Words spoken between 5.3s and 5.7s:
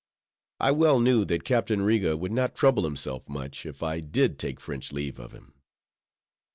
him.